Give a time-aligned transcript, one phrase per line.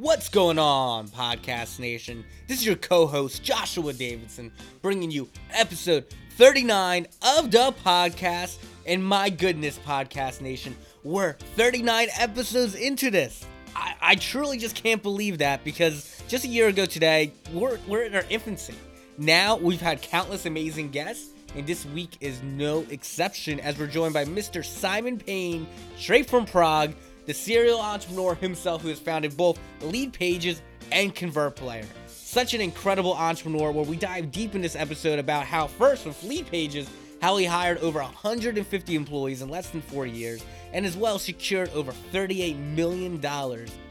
[0.00, 2.24] What's going on, Pawdcast Nation?
[2.46, 6.06] This is your co host, Joshua Davidson, bringing you episode
[6.38, 7.06] 39
[7.36, 8.56] of the Pawdcast.
[8.86, 10.74] And my goodness, Pawdcast Nation,
[11.04, 13.44] we're 39 episodes into this.
[13.76, 18.04] I, I truly just can't believe that because just a year ago today, we're, we're
[18.04, 18.76] in our infancy.
[19.18, 24.14] Now we've had countless amazing guests, and this week is no exception as we're joined
[24.14, 24.64] by Mr.
[24.64, 25.66] Simon Payne,
[25.98, 26.94] straight from Prague,
[27.30, 31.86] the serial entrepreneur himself who has founded both LeadPages and ConvertPlayer.
[32.08, 36.20] Such an incredible entrepreneur where we dive deep in this episode about how first with
[36.22, 36.88] LeadPages,
[37.22, 41.70] how he hired over 150 employees in less than four years, and as well secured
[41.72, 43.22] over $38 million.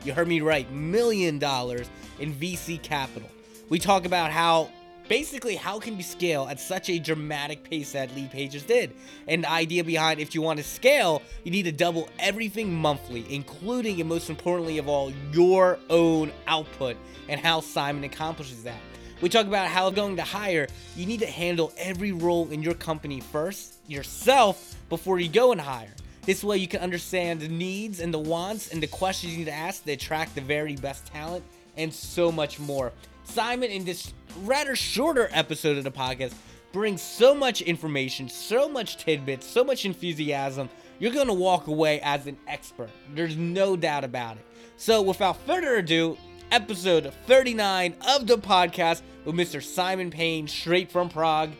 [0.04, 3.30] You heard me right, million dollars in VC capital.
[3.70, 4.70] We talk about how
[5.10, 8.94] basically how can you scale at such a dramatic pace that LeadPages did?
[9.28, 13.26] And the idea behind if you want to scale, you need to double everything monthly,
[13.34, 16.96] including and most importantly of all, your own output
[17.28, 18.80] and how Simon accomplishes that.
[19.20, 22.76] We talk about how going to hire, you need to handle every role in your
[22.76, 25.94] company first, yourself, before you go and hire.
[26.22, 29.46] This way you can understand the needs and the wants and the questions you need
[29.46, 31.44] to ask to attract the very best talent
[31.76, 32.94] and so much more.
[33.30, 34.14] Simon, in this
[34.44, 36.34] rather shorter episode of the Pawdcast,
[36.72, 40.70] brings so much information, so much tidbits, so much enthusiasm.
[41.00, 42.90] You're going to walk away as an expert.
[43.14, 44.46] There's no doubt about it.
[44.78, 46.18] So, without further ado,
[46.52, 49.64] episode 39 of the Pawdcast with Mr.
[49.64, 51.52] Simon Payne, straight from Prague.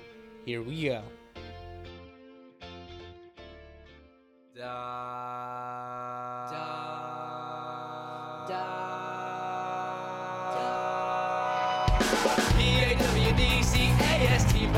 [0.46, 1.04] Here we go.
[4.56, 6.09] P-A-W-D-C-A-S-T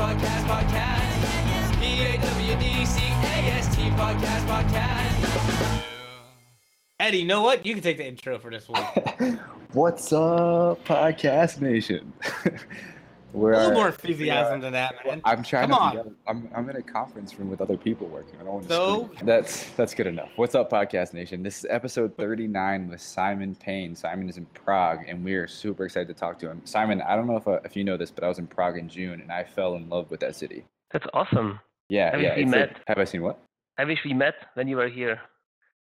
[0.02, 1.80] podcast podcast.
[1.80, 5.82] P-A-W-D-C-A-S-T podcast podcast.
[6.98, 7.64] Eddie, you know what?
[7.64, 8.82] You can take the intro for this one.
[9.72, 12.12] What's up, Pawdcast Nation?
[13.32, 15.22] We're A little more enthusiasm than that, man.
[15.24, 16.00] I'm trying Come to.
[16.00, 16.08] on.
[16.08, 18.34] Be, I'm I'm in a conference room with other people working.
[18.38, 18.74] I don't want to.
[18.74, 19.04] So?
[19.14, 19.26] scream.
[19.26, 20.28] That's that's good enough.
[20.36, 21.42] What's up, Pawdcast Nation?
[21.42, 23.96] This is episode 39 with Simon Payne.
[23.96, 26.60] Simon is in Prague, and we are super excited to talk to him.
[26.64, 28.76] Simon, I don't know if uh, if you know this, but I was in Prague
[28.76, 30.64] in June, and I fell in love with that city.
[30.92, 31.58] That's awesome.
[31.88, 32.36] Yeah, Have yeah.
[32.36, 33.38] we it's a- have I seen what?
[33.78, 35.20] I wish we met when you were here.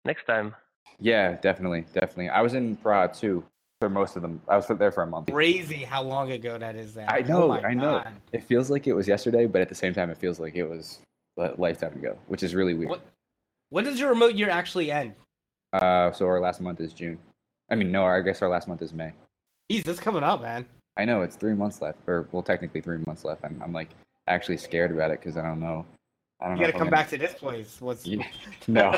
[0.04, 0.56] Next time.
[1.00, 2.30] Yeah, definitely, definitely.
[2.30, 3.44] I was in Prague too
[3.80, 4.42] for most of them.
[4.48, 5.32] I was there for a month.
[5.32, 6.94] Crazy how long ago that is.
[6.94, 8.00] That I Oh know, my I know.
[8.04, 8.14] God.
[8.34, 10.66] It feels like it was yesterday, but at the same time, it feels like it
[10.66, 11.00] was
[11.38, 12.90] a lifetime ago, which is really weird.
[12.90, 13.02] What?
[13.70, 15.14] When does your remote year actually end?
[15.72, 17.20] Uh, so our last month is June.
[17.72, 19.14] I mean, no, I guess our last month is May.
[19.72, 20.66] Jeez, that's coming up, man.
[20.98, 23.46] I know it's three months left, or well, technically three months left.
[23.46, 23.92] I'm, I'm like
[24.28, 25.86] actually scared about it because I don't know.
[26.42, 26.68] I don't You know.
[26.72, 27.82] gotta come back to this place.
[27.82, 28.24] What's gonna-
[28.68, 28.92] no,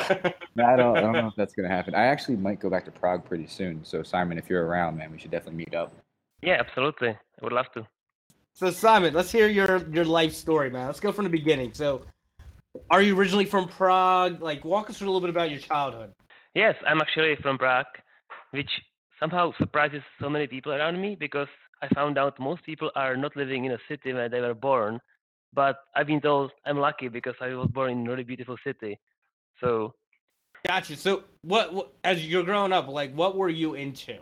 [0.56, 0.98] no, I don't.
[0.98, 1.96] I don't know if that's gonna happen.
[1.96, 3.84] I actually might go back to Prague pretty soon.
[3.84, 5.92] So Simon, if you're around, man, we should definitely meet up.
[6.44, 7.10] Yeah, absolutely.
[7.10, 7.88] I would love to.
[8.54, 10.86] So Simon, let's hear your your life story, man.
[10.88, 11.74] Let's go from the beginning.
[11.74, 12.04] So,
[12.92, 14.42] are you originally from Prague?
[14.42, 16.14] Like, walk us through a little bit about your childhood.
[16.54, 17.86] Yes, I'm actually from Prague,
[18.52, 18.70] which
[19.20, 21.48] somehow surprises so many people around me because
[21.82, 25.00] I found out most people are not living in a city where they were born.
[25.54, 29.00] But I've been told I'm lucky because I was born in a really beautiful city.
[29.60, 29.94] So
[30.68, 30.96] Gotcha.
[30.96, 34.18] So, what, what as you're growing up, like, what were you into?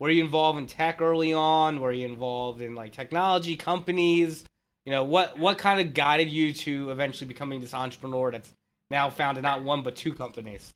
[0.00, 1.80] Were you involved in tech early on?
[1.80, 4.44] Were you involved in like technology companies?
[4.84, 8.50] You know, what what kind of guided you to eventually becoming this entrepreneur that's
[8.90, 10.72] now founded not one but two companies?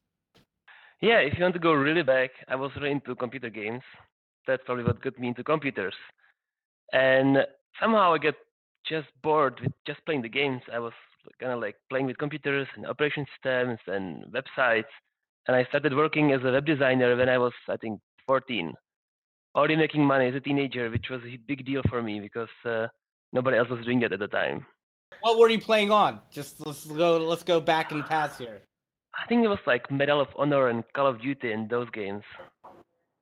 [1.00, 3.82] Yeah, if you want to go really back, I was really into computer games.
[4.46, 5.94] That's probably what got me into computers.
[6.92, 7.44] And
[7.80, 8.34] somehow I got
[8.86, 10.62] just bored with just playing the games.
[10.72, 10.92] I was
[11.40, 14.90] kind of like playing with computers and operation systems and websites.
[15.46, 18.74] And I started working as a web designer when I was, I think, 14.
[19.56, 22.86] Already making money as a teenager, which was a big deal for me because uh,
[23.32, 24.66] nobody else was doing that at the time.
[25.20, 26.20] What were you playing on?
[26.30, 28.60] Just let's go let's go back in the past here.
[29.18, 32.22] I think it was like Medal of Honor and Call of Duty and those games.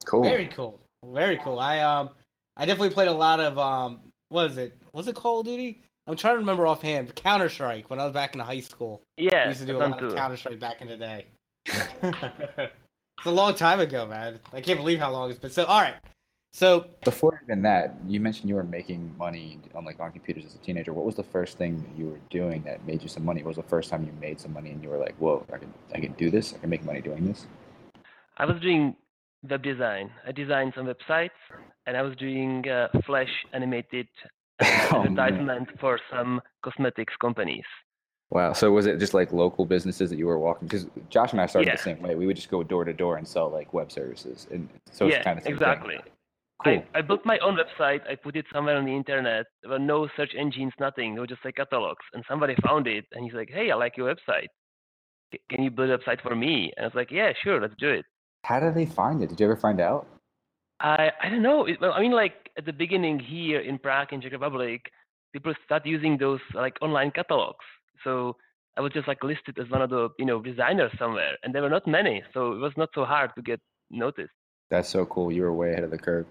[0.05, 0.25] Cool.
[0.25, 0.81] Very cool.
[1.05, 1.59] Very cool.
[1.59, 2.11] I um
[2.57, 4.77] I definitely played a lot of um what is it?
[4.93, 5.83] Was it Call of Duty?
[6.07, 7.15] I'm trying to remember offhand.
[7.17, 9.03] Counter Strike when I was back in high school.
[9.19, 10.15] I Yeah, used to do a lot of.
[10.15, 11.27] Counter Strike back in the day.
[11.67, 14.39] it's a long time ago, man.
[14.53, 15.51] I can't believe how long it's been.
[15.51, 15.95] So all right.
[16.53, 20.55] So Before even that, you mentioned you were making money on like on computers as
[20.55, 20.93] a teenager.
[20.93, 23.43] What was the first thing that you were doing that made you some money?
[23.43, 25.59] What was the first time you made some money and you were like, "Whoa, I
[25.59, 26.55] can I can do this.
[26.55, 27.47] I can make money doing this."
[28.39, 28.97] I was doing
[29.51, 30.11] web design.
[30.27, 31.31] I designed some websites,
[31.87, 34.09] and I was doing uh, Flash animated
[34.61, 35.19] uh, Oh, man.
[35.19, 37.65] advertisement for some cosmetics companies.
[38.31, 38.53] Wow.
[38.55, 40.67] So was it just like local businesses that you were walking?
[40.67, 41.77] Because Josh and I started Yeah.
[41.77, 42.15] the same way.
[42.17, 45.17] We would just go door to door and sell like web services, and so yeah,
[45.17, 45.97] it's kind of exactly.
[46.65, 46.83] Cool.
[46.95, 48.01] I, I built my own website.
[48.11, 49.45] I put it somewhere on the internet.
[49.63, 51.13] There were no search engines, nothing.
[51.15, 52.05] There were just like catalogs.
[52.15, 54.47] And somebody found it and he's like, hey, I like your website.
[55.51, 56.73] Can you build a website for me?
[56.77, 58.07] And I was like, yeah, sure, let's do it.
[58.47, 59.29] How did they find it?
[59.29, 60.07] Did you ever find out?
[60.79, 61.67] I I don't know.
[61.67, 64.93] It, well, I mean, like at the beginning here in Prague, in Czech Republic,
[65.33, 67.65] people start using those like online catalogs.
[68.05, 68.37] So
[68.77, 71.63] I was just like listed as one of the you know designers somewhere, and there
[71.63, 73.59] were not many, so it was not so hard to get
[73.91, 74.37] noticed.
[74.71, 75.33] That's so cool.
[75.33, 76.27] You were way ahead of the curve.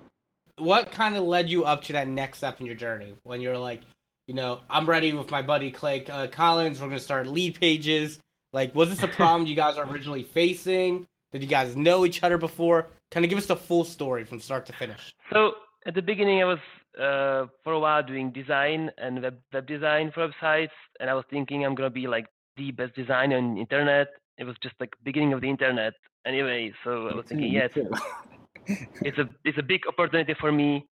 [0.58, 3.58] What kind of led you up to that next step in your journey when you're
[3.58, 3.82] like,
[4.28, 6.80] you know, I'm ready with my buddy Clay uh, Collins.
[6.80, 8.20] We're gonna start LeadPages.
[8.54, 11.08] Like, was this a problem you guys were originally facing?
[11.36, 12.88] Did you guys know each other before?
[13.12, 15.14] Kind of give us the full story from start to finish.
[15.34, 15.56] So
[15.86, 16.60] at the beginning, I was
[16.98, 21.26] uh, for a while doing design and web web design for websites, and I was
[21.30, 24.08] thinking I'm gonna be like the best designer on the internet.
[24.38, 25.92] It was just like beginning of the internet
[26.26, 27.68] anyway, so I was thinking, yeah,
[29.02, 30.88] it's a it's a big opportunity for me.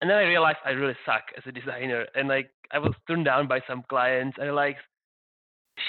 [0.00, 3.24] And then I realized I really suck as a designer, and like I was turned
[3.24, 4.38] down by some clients.
[4.38, 4.76] And I like,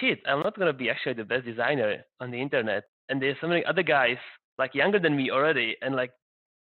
[0.01, 2.85] shit, I'm not gonna be actually the best designer on the internet.
[3.09, 4.17] And there's so many other guys
[4.57, 6.11] like younger than me already, and like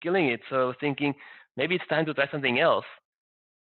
[0.04, 0.42] killing it.
[0.50, 1.13] So I was thinking
[1.56, 2.86] maybe it's time to try something else.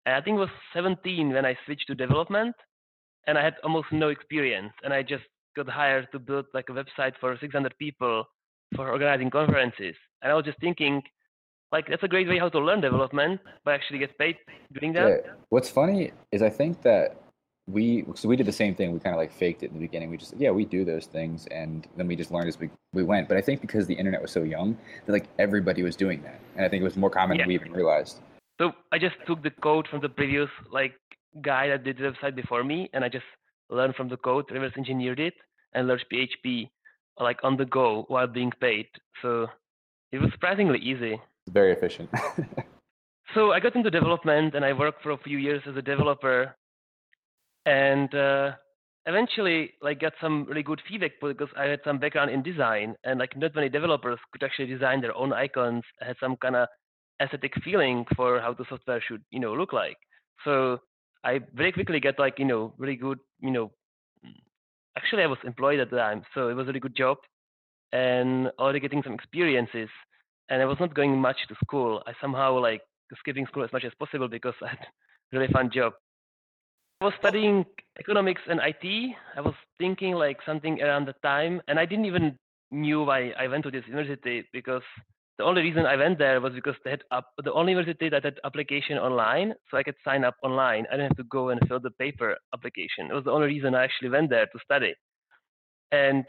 [0.06, 2.56] And I think it was 17 when I switched to development,
[3.28, 5.24] and I had almost no experience, and I just
[5.56, 8.26] got hired to build like a website for 600 people
[8.76, 9.96] for organizing conferences.
[10.22, 11.02] And I was just thinking,
[11.72, 14.38] like that's a great way how to learn development, but actually get paid
[14.80, 15.08] doing that.
[15.08, 15.32] Yeah.
[15.50, 17.18] What's funny is I think that
[17.68, 18.92] we so we did the same thing.
[18.94, 20.10] We kind of like faked it in the beginning.
[20.12, 23.04] We just yeah we do those things, and then we just learned as we we
[23.04, 23.28] went.
[23.28, 26.40] But I think because the internet was so young, that like everybody was doing that,
[26.56, 27.44] and I think it was more common Yeah.
[27.44, 28.20] than we even realized.
[28.60, 30.94] So I just took the code from the previous like
[31.42, 33.26] guy that did the website before me, and I just
[33.70, 35.34] learned from the code, reverse engineered it,
[35.74, 36.70] and learned PHP
[37.20, 38.88] like on the go while being paid.
[39.22, 39.48] So
[40.12, 41.20] it was surprisingly easy.
[41.50, 42.10] Very efficient.
[43.34, 46.56] So I got into development, and I worked for a few years as a developer,
[47.66, 48.52] and uh,
[49.06, 53.20] eventually like got some really good feedback because I had some background in design, and
[53.20, 55.84] like not many developers could actually design their own icons.
[56.02, 56.68] I had some kind of
[57.22, 59.98] aesthetic feeling for how the software should you know look like.
[60.44, 60.80] So
[61.24, 63.72] I very quickly got like you know really good you know.
[64.98, 67.18] Actually, I was employed at the time, so it was a really good job,
[67.94, 69.90] and already getting some experiences.
[70.50, 72.04] And I was not going much to school.
[72.08, 72.82] I somehow like
[73.20, 74.80] skipping school as much as possible because I had
[75.32, 75.94] really fun job.
[77.06, 77.68] Was studying
[78.00, 79.16] economics and IT.
[79.38, 82.36] I was thinking like something around the time, and I didn't even
[82.72, 84.82] knew why I went to this university because
[85.38, 88.24] the only reason I went there was because they had up the only university that
[88.26, 90.88] had application online, so I could sign up online.
[90.90, 93.12] I didn't have to go and fill the paper application.
[93.12, 94.96] It was the only reason I actually went there to study,
[95.92, 96.26] and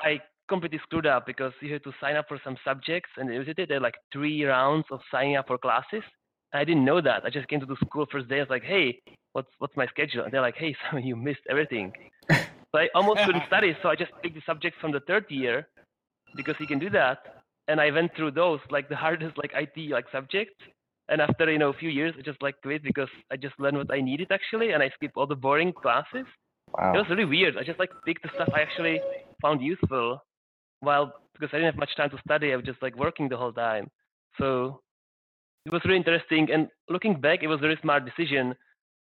[0.00, 3.34] I completely screwed up because you had to sign up for some subjects and the
[3.34, 6.02] university there are like three rounds of signing up for classes.
[6.54, 7.24] I didn't know that.
[7.24, 8.36] I just came to the school first day.
[8.36, 9.00] I was like, hey,
[9.32, 10.24] what's what's my schedule?
[10.24, 11.92] And they're like, hey, Simon, you missed everything.
[12.30, 13.76] so I almost couldn't study.
[13.82, 15.68] So I just picked the subjects from the third year
[16.36, 17.18] because you can do that.
[17.68, 20.54] And I went through those like the hardest like IT like subjects.
[21.08, 23.76] And after you know a few years, I just like quit because I just learned
[23.76, 26.26] what I needed actually, and I skipped all the boring classes.
[26.72, 26.94] Wow.
[26.94, 27.58] It was really weird.
[27.58, 29.00] I just like picked the stuff I actually
[29.42, 30.22] found useful,
[30.80, 33.36] while because I didn't have much time to study, I was just like working the
[33.36, 33.88] whole time.
[34.38, 34.80] So
[35.66, 36.48] it was really interesting.
[36.52, 38.54] And looking back, it was a very smart decision.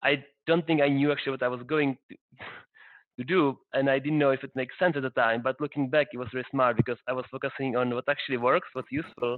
[0.04, 2.18] I don't think I knew actually what I was going to,
[3.20, 5.42] to do, and I didn't know if it makes sense at the time.
[5.42, 8.70] But looking back, it was very smart because I was focusing on what actually works,
[8.74, 9.38] what's useful,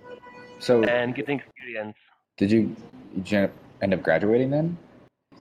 [0.59, 1.95] So and getting experience.
[2.37, 2.75] did you,
[3.15, 3.49] did you
[3.81, 4.77] end up graduating then?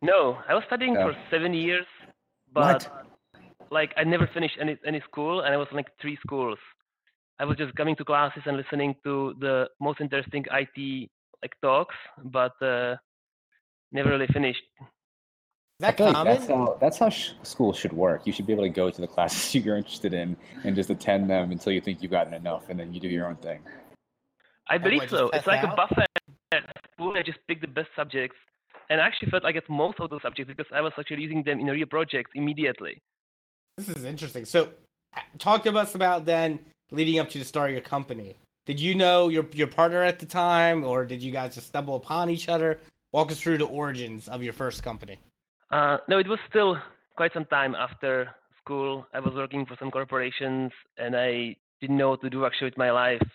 [0.02, 1.02] No, I was studying Oh.
[1.12, 1.86] for seven years,
[2.52, 2.86] but
[3.70, 6.58] like I never finished any any school, and I was in like three schools.
[7.40, 11.08] I was just coming to classes and listening to the most interesting IT
[11.42, 12.96] like talks, but uh,
[13.92, 14.62] never really finished.
[15.80, 18.26] That like that's how that's how sh- school should work.
[18.26, 21.30] You should be able to go to the classes you're interested in and just attend
[21.30, 23.60] them until you think you've gotten enough, and then you do your own thing.
[24.68, 25.30] I believe what, so.
[25.30, 25.74] It's like out?
[25.74, 26.06] a buffet
[26.52, 26.64] at
[26.94, 27.14] school.
[27.16, 28.36] I just pick the best subjects,
[28.90, 31.22] and I actually felt like I get most of those subjects because I was actually
[31.22, 33.00] using them in a real projects immediately.
[33.76, 34.44] This is interesting.
[34.46, 34.70] So,
[35.38, 36.58] talk to us about then
[36.90, 38.36] leading up to the start of your company.
[38.68, 41.96] Did you know your your partner at the time, or did you guys just stumble
[41.96, 42.78] upon each other?
[43.12, 45.16] Walk us through the origins of your first company.
[45.70, 46.76] Uh, no, it was still
[47.16, 48.28] quite some time after
[48.60, 49.06] school.
[49.14, 52.76] I was working for some corporations and I didn't know what to do actually with
[52.76, 53.26] my life.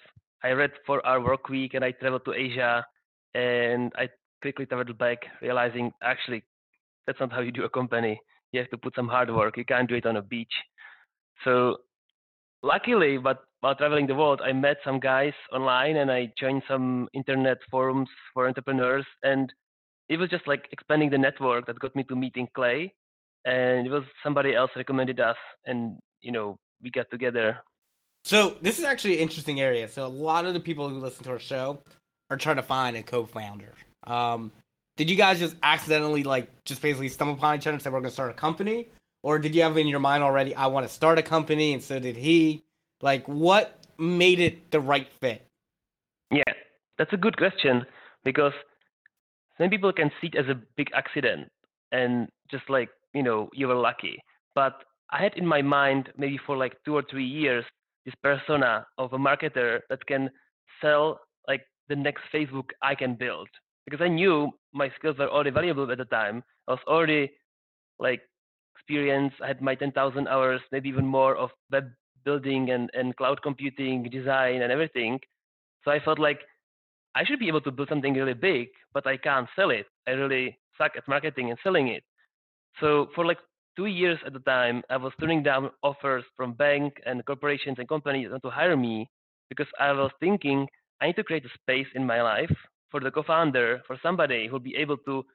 [0.43, 2.85] I read 4-Hour Workweek and I traveled to Asia
[3.33, 4.09] and I
[4.43, 6.43] quickly traveled back realizing actually
[7.07, 8.21] that's not how you do a company.
[8.51, 9.57] You have to put some hard work.
[9.57, 10.53] You can't do it on a beach.
[11.43, 11.77] So
[12.61, 17.07] luckily, but while traveling the world, I met some guys online and I joined some
[17.13, 19.05] internet forums for entrepreneurs.
[19.23, 19.53] And
[20.09, 22.93] it was just like expanding the network that got me to meeting Clay.
[23.45, 27.57] And it was somebody else recommended us, and you know we got together.
[28.25, 29.87] So this is actually an interesting area.
[29.87, 31.81] So a lot of the people who listen to our show
[32.29, 33.73] are trying to find a co-founder.
[34.05, 34.51] Um,
[34.97, 37.99] did you guys just accidentally like just basically stumble upon each other and say we're
[37.99, 38.89] going to start a company,
[39.23, 41.81] or did you have in your mind already I want to start a company and
[41.81, 42.63] so did he?
[43.03, 45.45] Like what made it the right fit?
[46.31, 46.53] Yeah,
[46.97, 47.85] that's a good question
[48.23, 48.53] because
[49.57, 51.49] some people can see it as a big accident
[51.91, 54.17] and just like you know you were lucky.
[54.55, 57.65] But I had in my mind maybe for like two or three years
[58.05, 60.29] this persona of a marketer that can
[60.81, 63.49] sell like the next Facebook I can build
[63.83, 66.41] because I knew my skills were already valuable at the time.
[66.69, 67.31] I was already
[67.99, 68.21] like
[68.77, 69.35] experienced.
[69.43, 71.91] I had my 10,000 hours, maybe even more of web
[72.23, 75.19] building and, and cloud computing, design and everything.
[75.83, 76.39] So I felt like
[77.15, 79.85] I should be able to build something really big, but I can't sell it.
[80.07, 82.03] I really suck at marketing and selling it.
[82.79, 83.37] So for like
[83.75, 87.87] two years at the time, I was turning down offers from bank and corporations and
[87.87, 89.09] companies to hire me
[89.49, 90.67] because I was thinking
[91.01, 92.55] I need to create a space in my life
[92.89, 95.25] for the co-founder, for somebody who'll be able to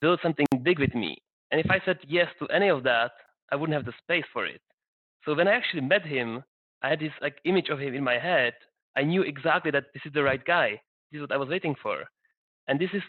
[0.00, 1.16] build something big with me.
[1.50, 3.12] And if I said yes to any of that,
[3.50, 4.60] I wouldn't have the space for it.
[5.24, 6.44] So when I actually met him,
[6.82, 8.52] I had this like image of him in my head.
[8.96, 10.80] I knew exactly that this is the right guy.
[11.10, 12.04] This is what I was waiting for.
[12.68, 13.02] And this is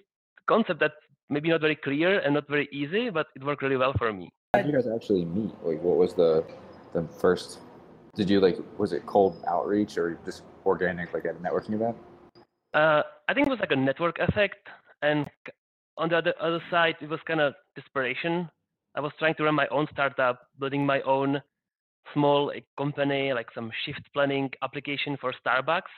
[0.48, 0.94] concept that's
[1.30, 4.30] maybe not very clear and not very easy, but it worked really well for me.
[4.54, 5.52] How did you guys actually meet?
[5.64, 6.46] Like, what was the
[6.94, 7.60] the first?
[8.16, 8.58] Did you like?
[8.78, 11.98] Was it cold outreach or just organic, like at a networking event?
[12.74, 14.68] Uh, I think it was like a network effect,
[15.02, 15.30] and
[15.98, 18.50] on the other, other side, it was kind of desperation.
[18.96, 21.42] I was trying to run my own startup, building my own
[22.14, 25.94] small eh, company, like some shift planning application for Starbucks,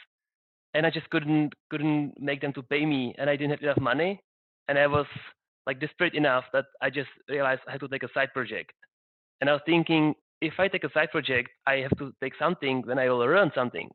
[0.74, 3.80] and I just couldn't couldn't make them to pay me, and I didn't have enough
[3.80, 4.22] money,
[4.68, 5.08] and I was
[5.66, 8.72] like desperate enough that I just realized I had to take a side project,
[9.42, 12.84] and I was thinking if I take a side project, I have to take something,
[12.88, 13.90] then I will learn something.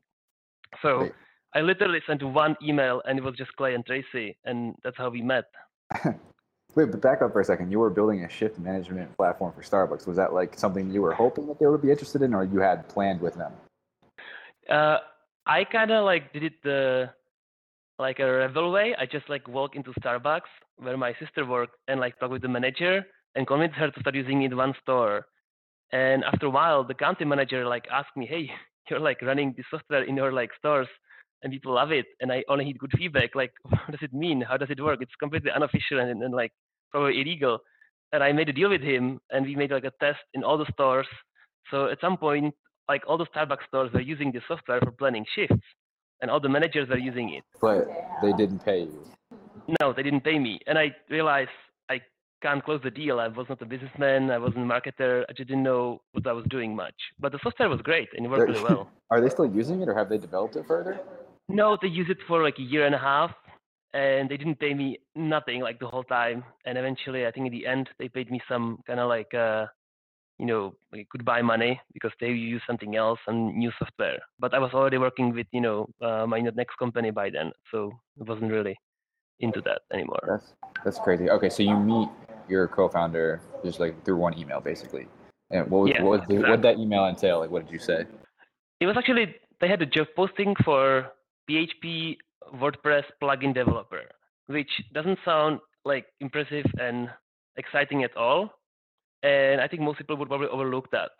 [0.81, 1.09] So.
[1.55, 5.11] I literally sent one email, and it was just Clay and Tracy, and that's how
[5.11, 5.45] we met.
[6.75, 7.71] Wait, but back up for a second.
[7.71, 10.07] You were building a shift management platform for Starbucks.
[10.07, 12.59] Was that like something you were hoping that they would be interested in, or you
[12.59, 13.51] had planned with them?
[14.69, 14.97] Uh,
[15.45, 17.09] I kind of like did it the
[17.99, 18.95] like a rebel way.
[18.97, 22.47] I just like walked into Starbucks where my sister worked and like talked with the
[22.47, 25.27] manager and convinced her to start using it in one store.
[25.91, 28.49] And after a while, the country manager like asked me, "Hey,
[28.89, 30.87] you're like running this software in your like stores,
[31.43, 33.35] and people love it, and I only get good feedback.
[33.35, 34.41] Like, what does it mean?
[34.41, 34.99] How does it work?
[35.01, 36.51] It's completely unofficial and, and like
[36.93, 37.59] probably illegal."
[38.13, 40.57] And I made a deal with him, and we made like a test in all
[40.57, 41.07] the stores.
[41.71, 42.53] So at some point,
[42.87, 45.65] like all the Starbucks stores were using this software for planning shifts,
[46.21, 47.43] and all the managers were using it.
[47.61, 47.87] But
[48.21, 49.03] they didn't pay you.
[49.81, 51.49] No, they didn't pay me, and I realized
[51.89, 52.01] I
[52.41, 53.19] can't close the deal.
[53.19, 54.29] I was not a businessman.
[54.29, 55.23] I wasn't a marketer.
[55.29, 56.95] I just didn't know what I was doing much.
[57.19, 58.89] But the software was great, and it worked really well.
[59.09, 60.99] Are they still using it, or have they developed it further?
[61.49, 63.31] No, they use it for like a year and a half,
[63.93, 66.43] and they didn't pay me nothing like the whole time.
[66.65, 69.67] And eventually, I think in the end, they paid me some kind of like, uh,
[70.39, 74.17] you know, like goodbye money because they used something else and new software.
[74.39, 77.91] But I was already working with, you know, uh, my next company by then, so
[78.19, 78.75] I wasn't really
[79.39, 80.19] into that anymore.
[80.27, 81.29] That's that's crazy.
[81.29, 82.09] Okay, so you meet
[82.49, 85.07] your co-founder just like through one email, basically.
[85.51, 86.57] And what was, Yeah, what was the, what exactly.
[86.57, 87.39] did that email entail?
[87.39, 88.05] Like, what did you say?
[88.79, 91.11] It was actually they had a job posting for
[91.49, 92.17] PHP
[92.55, 94.03] WordPress plugin developer,
[94.47, 97.09] which doesn't sound like impressive and
[97.57, 98.49] exciting at all.
[99.21, 101.11] And I think most people would probably overlook that.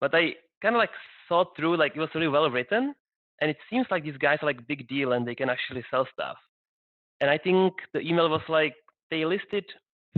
[0.00, 0.90] But I kind of like
[1.28, 2.94] saw through like it was really well written,
[3.40, 6.06] and it seems like these guys are like big deal and they can actually sell
[6.12, 6.36] stuff.
[7.20, 8.74] And I think the email was like
[9.10, 9.64] they listed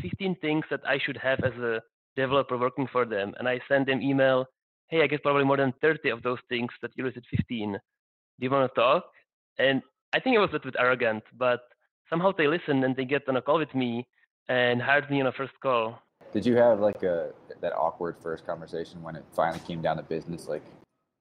[0.00, 1.80] 15 things that I should have as a
[2.16, 4.46] developer working for them, and I sent them email
[4.92, 7.72] hey, I guess probably more than 30 of those things that you listed 15.
[7.72, 7.78] Do
[8.38, 9.04] you want to talk?
[9.58, 9.80] And
[10.14, 11.60] I think it was a little bit arrogant, but
[12.10, 14.06] somehow they listened and they get on a call with me
[14.48, 15.98] and hired me on a first call.
[16.32, 20.02] Did you have like a that awkward first conversation when it finally came down to
[20.02, 20.64] business, like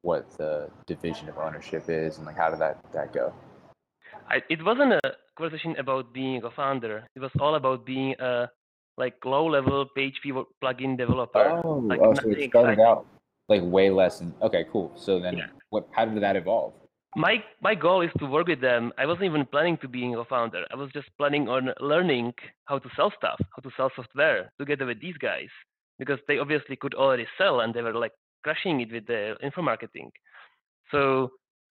[0.01, 3.33] what the division of ownership is, and like how did that that go?
[4.29, 5.01] I, it wasn't a
[5.37, 7.07] conversation about being a founder.
[7.15, 8.49] It was all about being a
[8.97, 11.61] like low-level PHP wo- plugin developer.
[11.63, 12.85] Oh, like oh so it started exciting.
[12.85, 13.05] out
[13.49, 14.91] like way less than okay, cool.
[14.95, 15.47] So then Yeah.
[15.69, 15.87] what?
[15.91, 16.73] How did that evolve?
[17.15, 18.91] My my goal is to work with them.
[18.97, 20.65] I wasn't even planning to being a founder.
[20.71, 22.33] I was just planning on learning
[22.65, 25.49] how to sell stuff, how to sell software together with these guys.
[25.99, 28.13] because they obviously could already sell and they were like
[28.43, 30.09] crushing it with the info marketing.
[30.91, 31.31] So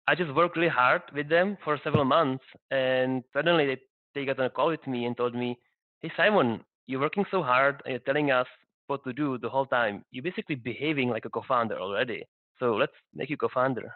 [0.08, 3.78] I just worked really hard with them for several months, and suddenly they,
[4.14, 5.58] they got on a call with me and told me,
[6.02, 8.48] "Hey Simon, you're working so hard and you're telling us
[8.88, 10.04] what to do the whole time.
[10.12, 12.24] You're basically behaving like a co-founder already.
[12.60, 13.88] So let's make you co-founder."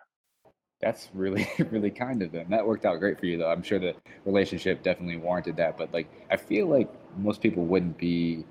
[0.81, 2.47] That's really, really kind of them.
[2.49, 3.49] That worked out great for you, though.
[3.49, 5.77] I'm sure the relationship definitely warranted that.
[5.77, 8.45] But like, I feel like most people wouldn't be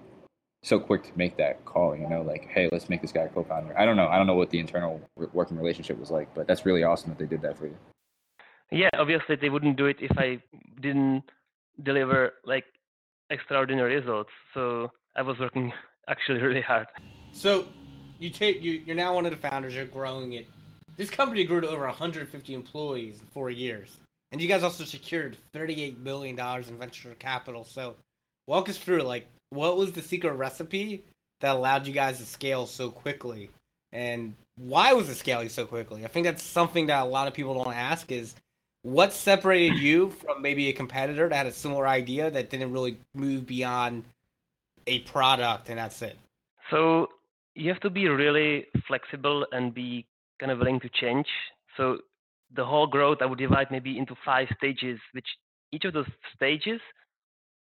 [0.62, 1.96] so quick to make that call.
[1.96, 3.78] You know, like, hey, let's make this guy a co-founder.
[3.78, 4.08] I don't know.
[4.08, 5.00] I don't know what the internal
[5.32, 7.76] working relationship was like, but that's really awesome that they did that for you.
[8.70, 10.42] Yeah, obviously they wouldn't do it if I
[10.80, 11.24] didn't
[11.82, 12.64] deliver like
[13.30, 14.30] extraordinary results.
[14.54, 15.72] So I was working
[16.08, 16.86] actually really hard.
[17.32, 17.66] So
[18.18, 19.74] you take you you're now one of the founders.
[19.74, 20.46] You're growing it.
[20.96, 23.98] This company grew to over 150 employees in four years,
[24.30, 27.64] and you guys also secured 38 billion dollars in venture capital.
[27.64, 27.96] So
[28.46, 31.02] walk us through like what was the secret recipe
[31.40, 33.50] that allowed you guys to scale so quickly,
[33.92, 36.04] and why was it scaling so quickly?
[36.04, 38.34] I think that's something that a lot of people don't ask is
[38.82, 42.98] what separated you from maybe a competitor that had a similar idea that didn't really
[43.14, 44.04] move beyond
[44.86, 46.16] a product and that's it?
[46.70, 47.08] So
[47.54, 50.06] you have to be really flexible and be
[50.44, 51.26] kind of willing to change.
[51.78, 51.96] So
[52.54, 55.26] the whole growth I would divide maybe into five stages, which
[55.72, 56.80] each of those stages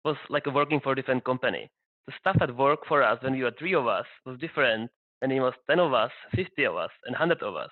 [0.04, 1.70] was like working for a different company.
[2.08, 5.30] The stuff that worked for us when we were three of us was different than
[5.30, 7.70] it was 10 of us, 50 of us, and 100 of us.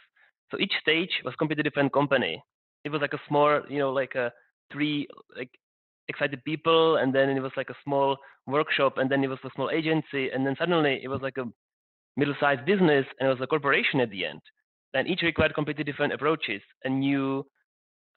[0.53, 2.41] So each stage was completely different company.
[2.85, 4.33] It was like a small, you know, like a
[4.73, 5.51] three like
[6.07, 9.51] excited people, and then it was like a small workshop, and then it was a
[9.57, 11.47] small agency, and then suddenly it was like a
[12.17, 14.41] middle-sized business, and it was a corporation at the end.
[14.95, 17.47] And each required completely different approaches and new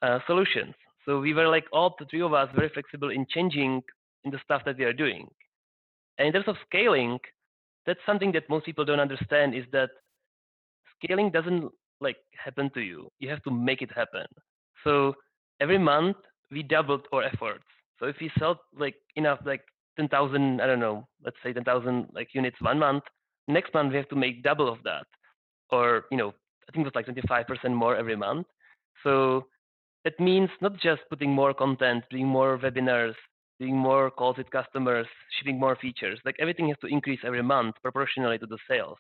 [0.02, 0.74] uh, solutions.
[1.06, 3.82] So we were like all the three of us very flexible in changing
[4.24, 5.28] in the stuff that we are doing.
[6.18, 7.20] And in terms of scaling,
[7.86, 9.90] that's something that most people don't understand is that
[10.96, 13.10] scaling doesn't like happen to you.
[13.20, 14.26] You have to make it happen.
[14.84, 15.14] So
[15.60, 16.18] every month
[16.52, 17.64] we doubled our efforts.
[18.00, 19.62] So if we sell like enough like
[19.98, 23.04] 10,000, I don't know, let's say 10,000 like units one month,
[23.48, 25.06] next month we have to make double of that.
[25.72, 26.34] Or, you know,
[26.68, 28.48] I think it was like 25% more every month.
[29.04, 29.46] So
[30.04, 33.16] that means not just putting more content, doing more webinars,
[33.60, 36.20] doing more calls with customers, shipping more features.
[36.26, 38.98] Like everything has to increase every month proportionally to the sales.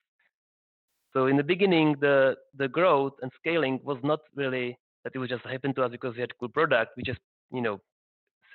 [1.13, 5.29] So in the beginning, the the growth and scaling was not really that it was
[5.29, 6.93] just happen to us because we had a cool product.
[6.97, 7.19] We just,
[7.51, 7.79] you know,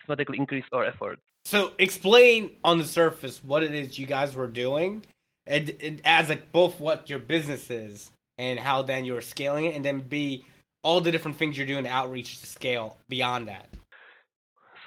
[0.01, 1.19] systematically increased our effort.
[1.45, 5.05] So explain on the surface what it is you guys were doing,
[5.47, 9.75] and, and as like both what your business is and how then you're scaling it,
[9.77, 10.45] and then b
[10.83, 13.69] all the different things you're doing to outreach to scale beyond that.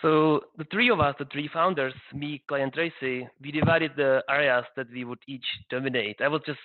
[0.02, 4.24] So the three of us, the three founders, me, Clay, and Tracy, we divided the
[4.28, 6.22] areas that we would each dominate.
[6.22, 6.60] I was just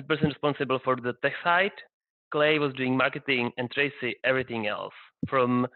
[0.00, 1.72] 100% responsible for the tech side.
[2.30, 4.94] Clay was doing marketing, and Tracy everything else,
[5.28, 5.66] from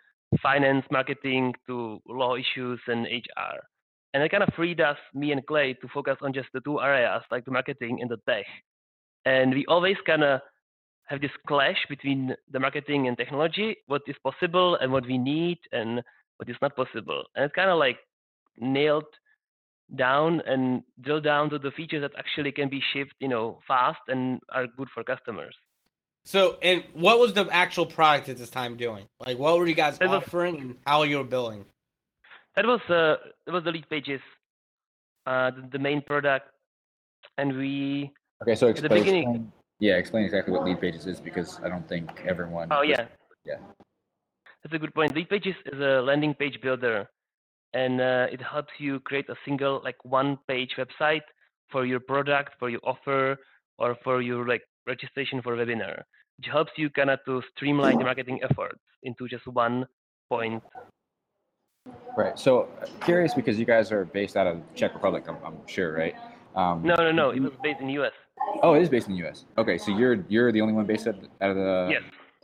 [0.43, 3.59] finance, marketing to law issues and HR.
[4.15, 6.81] And it kind of freed us, me and Clay, to focus on just the two
[6.81, 8.47] areas, like the marketing and the tech.
[9.25, 10.41] And we always kind of
[11.07, 15.59] have this clash between the marketing and technology, what is possible and what we need,
[15.73, 16.03] and
[16.37, 17.25] what is not possible.
[17.35, 17.99] And it's kind of like
[18.59, 19.05] nailed
[19.95, 24.01] down and drill down to the features that actually can be shipped, you know, fast
[24.09, 25.55] and are good for customers.
[26.25, 29.07] So, and what was the actual product at this time doing?
[29.27, 31.65] Like, what were you guys that offering, was, and how you were billing?
[32.55, 34.21] That was uh, that was the LeadPages,
[35.27, 36.47] uh, the, the main product,
[37.39, 38.13] and we.
[38.43, 39.53] Okay, so explain, explain.
[39.83, 42.69] Yeah, explain exactly what LeadPages is because I don't think everyone.
[42.71, 43.07] Oh yeah.
[43.45, 43.57] Yeah.
[44.63, 45.13] That's a good point.
[45.13, 47.09] LeadPages is a landing page builder,
[47.75, 51.27] and uh, it helps you create a single like one page website
[51.73, 53.37] for your product, for your offer,
[53.79, 56.03] or for your like registration for a webinar,
[56.37, 59.85] which helps you kind of to streamline the marketing efforts into just one
[60.31, 60.63] point.
[62.17, 62.39] Right.
[62.39, 62.69] So
[63.05, 66.15] curious because you guys are based out of Czech Republic, I'm, I'm sure, right?
[66.55, 67.31] Um, no, no, no.
[67.31, 68.13] It was based in the U.S.
[68.63, 69.45] Oh, it is based in the U.S.
[69.59, 71.89] Okay, so you're you're the only one based out, of the.
[71.91, 72.03] Yes.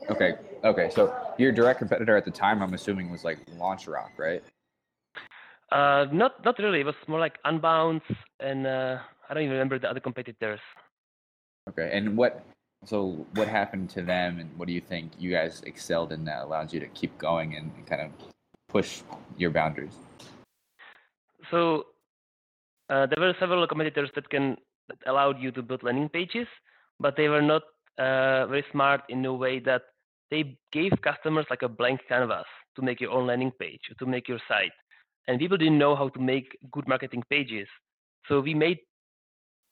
[0.09, 0.33] Okay.
[0.63, 0.89] Okay.
[0.89, 4.43] So your direct competitor at the time, I'm assuming, was like LaunchRock, right?
[5.71, 6.81] Uh, not not really.
[6.81, 8.01] It was more like Unbounce,
[8.39, 8.97] and uh,
[9.29, 10.59] I don't even remember the other competitors.
[11.69, 11.89] Okay.
[11.93, 12.43] And what?
[12.85, 16.43] So what happened to them, and what do you think you guys excelled in that
[16.43, 18.11] allows you to keep going and, and kind of
[18.69, 19.01] push
[19.37, 19.95] your boundaries?
[21.51, 21.87] So
[22.89, 24.57] uh, there were several competitors that can
[24.89, 26.47] that allowed you to build landing pages,
[26.99, 27.63] but they were not
[27.97, 29.83] uh, very smart in a way that
[30.31, 34.27] they gave customers like a blank canvas to make your own landing page to make
[34.27, 34.71] your site,
[35.27, 37.67] and people didn't know how to make good marketing pages.
[38.27, 38.79] So we made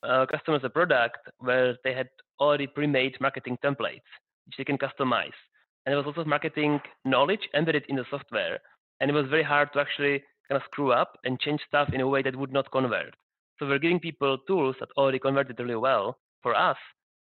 [0.03, 4.09] uh, customers a product where they had already pre-made marketing templates
[4.45, 5.37] which they can customize,
[5.85, 8.59] and there was also marketing knowledge embedded in the software,
[8.99, 12.01] and it was very hard to actually kind of screw up and change stuff in
[12.01, 13.13] a way that would not convert.
[13.59, 16.77] So we're giving people tools that already converted really well for us,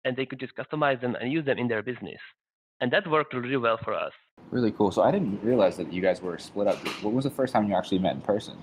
[0.05, 2.19] and they could just customize them and use them in their business.
[2.79, 4.13] And that worked really well for us.
[4.49, 4.91] Really cool.
[4.91, 6.77] So I didn't realize that you guys were split up.
[7.03, 8.55] What was the first time you actually met in person?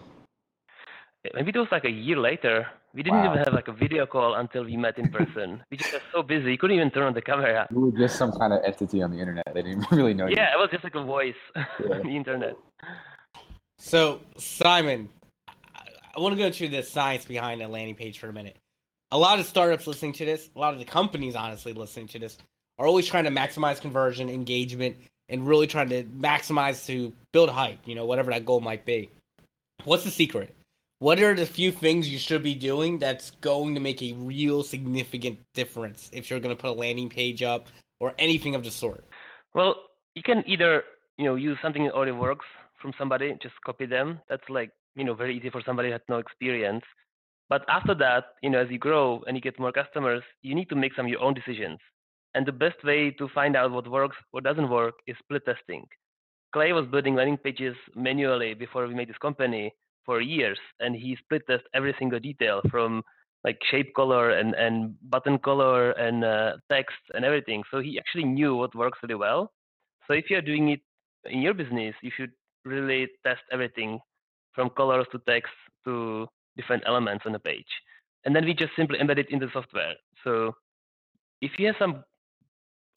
[1.25, 2.67] Eh, maybe it was like a year later.
[2.95, 3.35] We didn't Wow.
[3.35, 5.63] even have like a video call until we met in person.
[5.71, 7.67] we just were so busy, we couldn't even turn on the camera.
[7.71, 9.45] You were just some kind of entity on the internet.
[9.55, 10.37] They didn't really know you.
[10.37, 11.97] Yeah, it was just like a voice Yeah.
[12.01, 12.57] on the internet.
[13.79, 15.09] So, Simon,
[16.17, 18.57] I, want to go to the science behind a landing page for a minute.
[19.11, 22.19] A lot of startups listening to this, a lot of the companies honestly listening to
[22.19, 22.37] this,
[22.79, 24.97] are always trying to maximize conversion, engagement,
[25.29, 29.11] and really trying to maximize to build hype, you know, whatever that goal might be.
[29.85, 30.55] What's the secret?
[31.01, 34.63] What are the few things you should be doing that's going to make a real
[34.65, 37.69] significant difference if you're going to put a landing page up
[38.01, 39.05] or anything of the sort?
[39.55, 39.77] Well,
[40.15, 40.83] you can either
[41.17, 42.47] you know use something that already works
[42.83, 44.21] from somebody, just copy them.
[44.29, 46.85] That's like you know very easy for somebody who has no experience.
[47.49, 50.69] But after that, you know, as you grow and you get more customers, you need
[50.69, 51.79] to make some of your own decisions.
[52.35, 55.87] And the best way to find out what works, what doesn't work, is split testing.
[56.53, 59.73] Clay was building landing pages manually before we made this company
[60.05, 63.03] for years, and he split test every single detail from
[63.45, 67.63] like shape color and, and button color and uh, text and everything.
[67.71, 69.53] So he actually knew what works really well.
[70.07, 70.81] So if you're doing it
[71.27, 72.33] in your business, you should
[72.65, 74.01] really test everything
[74.53, 75.53] from colors to text
[75.85, 77.69] to different elements on the page.
[78.25, 79.95] And then we just simply embed it in the software.
[80.25, 80.55] So
[81.41, 82.05] if you have some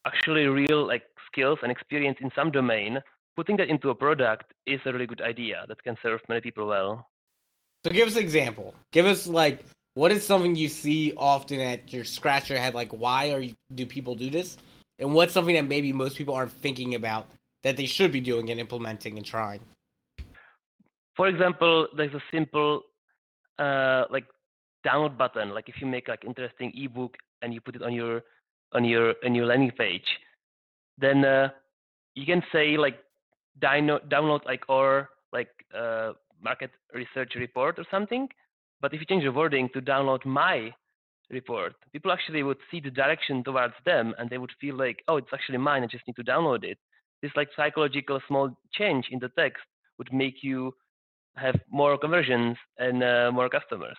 [0.06, 3.00] actually real like skills and experience in some domain,
[3.36, 6.68] putting that into a product is a really good idea that can serve many people
[6.68, 7.08] well.
[7.86, 8.74] So give us an example.
[8.92, 12.92] Give us like what is something you see often at your scratch your head like
[12.92, 14.58] why are you, do people do this,
[15.00, 17.28] and what's something that maybe most people aren't thinking about
[17.64, 19.60] that they should be doing and implementing and trying.
[21.16, 22.84] For example, there's a simple
[23.60, 24.26] uh, like
[24.86, 25.50] download button.
[25.54, 28.22] Like if you make like interesting ebook and you put it on your
[28.74, 30.06] on your on your landing page,
[30.98, 31.50] then uh,
[32.16, 33.00] you can say like
[33.62, 38.28] download download like or like uh, market research report or something.
[38.82, 40.74] But if you change the wording to download my
[41.30, 45.18] report, people actually would see the direction towards them and they would feel like, oh,
[45.18, 45.84] it's actually mine.
[45.84, 46.78] I just need to download it.
[47.22, 49.64] This like psychological small change in the text
[50.00, 50.74] would make you
[51.36, 53.98] have more conversions and uh, more customers.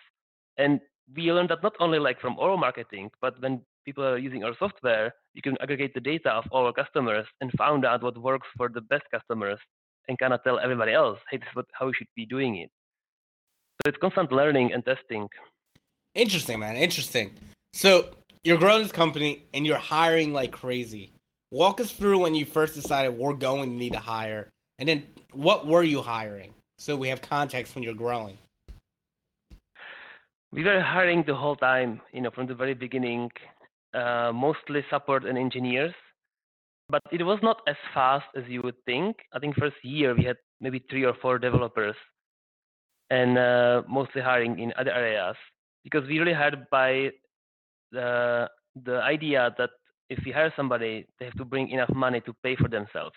[0.58, 0.80] And
[1.14, 4.54] we learned that not only like from oral marketing, but when people are using our
[4.58, 8.46] software, you can aggregate the data of all our customers and found out what works
[8.56, 9.58] for the best customers
[10.08, 12.56] and kind of tell everybody else, hey, this is what, how we should be doing
[12.56, 12.70] it.
[13.82, 15.28] So it's constant learning and testing.
[16.14, 16.76] Interesting, man.
[16.76, 17.32] Interesting.
[17.72, 18.10] So
[18.44, 21.12] you're growing this company and you're hiring like crazy.
[21.50, 25.06] Walk us through when you first decided we're going to need to hire, and then
[25.32, 26.54] what were you hiring?
[26.82, 28.36] So we have context when you're growing.
[30.50, 33.30] We were hiring the whole time, you know, from the very beginning,
[33.94, 35.94] uh, mostly support and engineers.
[36.88, 39.14] But it was not as fast as you would think.
[39.32, 41.94] I think first year we had maybe three or four developers,
[43.10, 45.36] and uh, mostly hiring in other areas
[45.84, 47.10] because we really hired by
[47.92, 48.50] the
[48.84, 49.70] the idea that
[50.10, 53.14] if we hire somebody, they have to bring enough money to pay for themselves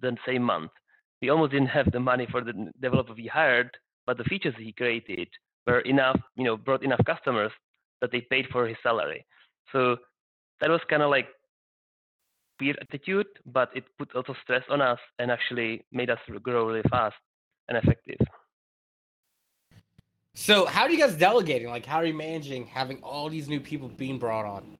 [0.00, 0.72] the same month.
[1.22, 3.70] We almost didn't have the money for the developer we hired,
[4.06, 5.28] but the features he created
[5.66, 7.52] were enough, you know, brought enough customers
[8.00, 9.24] that they paid for his salary.
[9.72, 9.96] So
[10.60, 11.28] that was kind of like
[12.60, 16.18] weird attitude, but it put a lot of stress on us and actually made us
[16.42, 17.16] grow really fast
[17.68, 18.18] and effective.
[20.34, 21.68] So how do you guys delegating?
[21.68, 24.76] Like how are you managing having all these new people being brought on?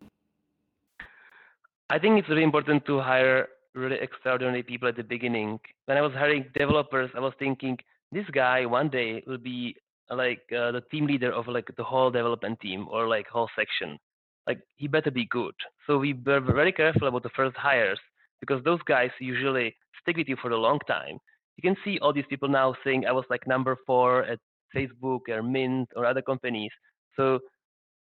[1.88, 5.61] I think it's really important to hire really extraordinary people at the beginning.
[5.85, 7.79] When I was hiring developers, I was thinking
[8.12, 9.77] this guy one day will be
[10.11, 13.99] like uh, the team leader of like the whole development team or like whole section.
[14.47, 15.55] Like he better be good.
[15.87, 17.99] So we were very careful about the first hires
[18.41, 21.19] because those guys usually stick with you for a long time.
[21.57, 24.39] You can see all these people now saying I was like number four at
[24.75, 26.71] Facebook or Mint or other companies.
[27.17, 27.41] So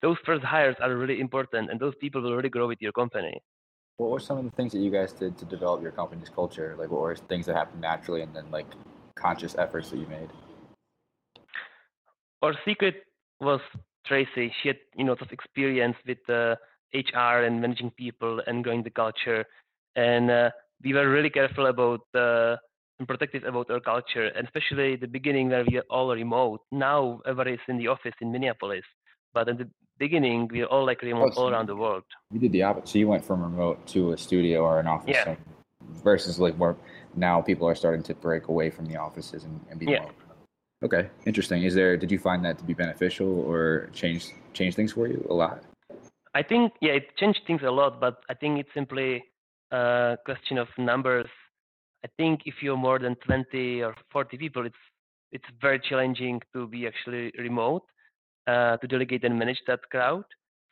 [0.01, 3.41] those first hires are really important and those people will really grow with your company.
[3.99, 6.73] What were some of the things that you guys did to develop your company's culture?
[6.79, 8.67] Like, what were things that happened naturally, and then like
[9.15, 10.29] conscious efforts that you made?
[12.41, 13.03] Our secret
[13.41, 13.59] was
[14.05, 14.53] Tracy.
[14.61, 16.55] She had you know of experience with uh,
[16.93, 19.43] HR and managing people and growing the culture,
[19.97, 22.55] and uh, we were really careful about uh,
[22.99, 26.61] and protective about our culture, and especially the beginning where we are all remote.
[26.71, 28.85] Now everybody is in the office in Minneapolis,
[29.33, 29.69] but at the
[30.03, 32.03] beginning we were all like remote so all around the world.
[32.31, 32.87] You did the opposite.
[32.89, 35.25] So you went from remote to a studio or an office, Yeah.
[35.25, 35.37] some-
[36.03, 36.75] versus like more
[37.15, 40.01] now people are starting to break away from the offices and, and be Yeah.
[40.03, 40.11] more.
[40.87, 41.63] Okay, interesting.
[41.63, 41.97] Is there?
[41.97, 44.21] Did you find that to be beneficial or change
[44.53, 45.57] change things for you a lot?
[46.33, 49.09] I think yeah, it changed things a lot, but I think it's simply
[49.71, 51.29] a question of numbers.
[52.05, 54.83] I think if you're more than 20 or 40 people, it's
[55.31, 57.83] it's very challenging to be actually remote,
[58.49, 60.25] uh, to delegate and manage that crowd.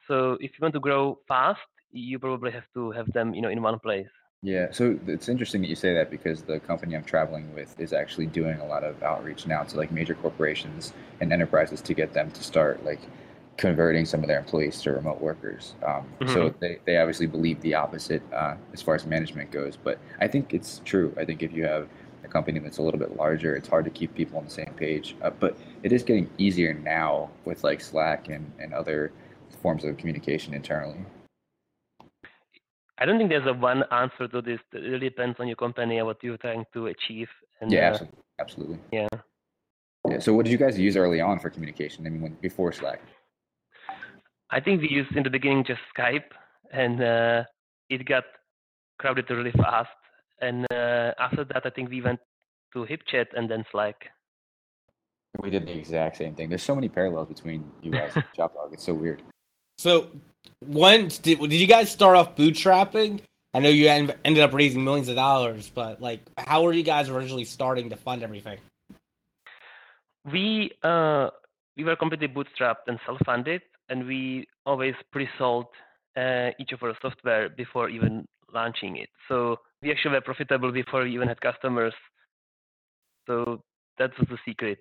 [0.07, 3.49] So if you want to grow fast, you probably have to have them, you know,
[3.55, 4.13] in one place.
[4.43, 7.91] Yeah, so it's interesting that you say that because the company I'm traveling with is
[7.91, 12.13] actually doing a lot of outreach now to like major corporations and enterprises to get
[12.13, 13.01] them to start like
[13.57, 15.73] converting some of their employees to remote workers.
[15.83, 19.97] Um, So they, they obviously believe the opposite uh, as far as management goes, but
[20.21, 21.07] I think it's true.
[21.21, 21.87] I think if you have
[22.27, 24.73] a company that's a little bit larger, it's hard to keep people on the same
[24.75, 25.15] page.
[25.21, 29.11] Uh, but it is getting easier now with like Slack and, and other
[29.61, 30.99] forms of communication internally.
[32.99, 34.59] I don't think there's a one answer to this.
[34.73, 37.29] It really depends on your company and what you're trying to achieve.
[37.61, 38.05] And Yeah, uh,
[38.39, 38.79] absolutely.
[38.91, 39.07] yeah.
[40.09, 40.19] Yeah.
[40.19, 42.07] So what did you guys use early on for communication?
[42.07, 43.01] I mean, when, before Slack?
[44.49, 46.31] I think we used in the beginning just Skype,
[46.71, 47.43] and uh,
[47.89, 48.23] it got
[48.97, 49.89] crowded really fast.
[50.41, 52.19] And uh, after that, I think we went
[52.73, 54.09] to HipChat and then Slack.
[55.39, 56.49] We did the exact same thing.
[56.49, 58.73] There's so many parallels between you guys and Chop Dawg.
[58.73, 59.21] It's so weird.
[59.77, 60.07] So,
[60.65, 63.21] when did, did you guys start off bootstrapping?
[63.53, 66.83] I know you en- ended up raising millions of dollars, but like, how were you
[66.83, 68.59] guys originally starting to fund everything?
[70.31, 71.29] We uh,
[71.77, 75.67] we were completely bootstrapped and self-funded, and we always pre-sold
[76.17, 79.09] uh, each of our software before even launching it.
[79.27, 81.93] So we actually were profitable before we even had customers.
[83.27, 83.61] So
[83.97, 84.79] that was the secret.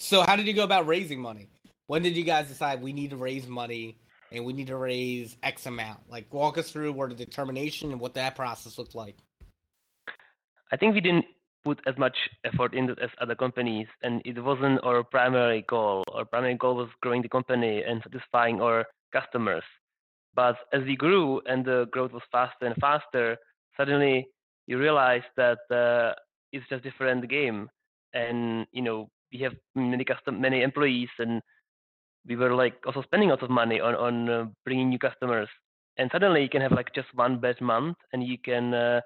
[0.00, 1.48] So, how did you go about raising money?
[1.88, 3.98] When did you guys decide we need to raise money
[4.30, 6.08] and we need to raise X amount?
[6.08, 9.16] Like, walk us through what the determination and what that process looked like.
[10.70, 11.24] I think we didn't
[11.64, 16.04] put as much effort into it as other companies, and it wasn't our primary goal.
[16.14, 19.64] Our primary goal was growing the company and satisfying our customers.
[20.38, 23.36] But as we grew and the growth was faster and faster,
[23.76, 24.28] suddenly
[24.68, 26.14] you realize that uh,
[26.52, 27.68] it's just a different game,
[28.14, 31.42] and you know we have many custom, many employees, and
[32.28, 35.48] we were like also spending lots of money on on uh, bringing new customers.
[35.96, 39.00] And suddenly you can have like just one bad month, and you can uh,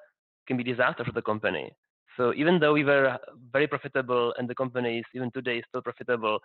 [0.46, 1.72] can be disaster for the company.
[2.18, 3.16] So even though we were
[3.56, 6.40] very profitable and the company is even today is still profitable,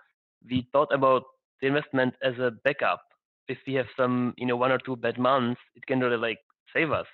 [0.50, 1.23] we thought about
[1.60, 3.02] the investment as a backup.
[3.48, 6.40] If we have some, you know, one or two bad months, it can really like
[6.74, 7.06] save us.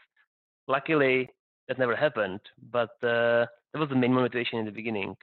[0.68, 1.30] Luckily,
[1.68, 2.40] that never happened,
[2.72, 5.16] but uh, that was the main motivation in the beginning.